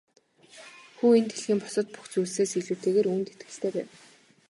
Хүү 0.97 1.11
энэ 1.17 1.29
дэлхийн 1.29 1.59
бусад 1.61 1.87
бүх 1.91 2.05
зүйлсээс 2.11 2.51
илүүтэйгээр 2.59 3.07
үүнд 3.09 3.27
итгэлтэй 3.33 3.71
байв. 3.75 3.89